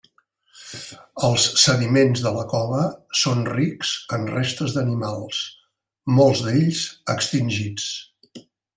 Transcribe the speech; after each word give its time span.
Els 1.27 1.43
sediments 1.63 2.23
de 2.27 2.31
la 2.37 2.45
cova 2.55 2.81
són 3.25 3.45
rics 3.51 3.93
en 4.19 4.27
restes 4.33 4.75
d'animals, 4.79 5.45
molts 6.19 6.43
d'ells 6.49 6.83
extints. 7.19 7.91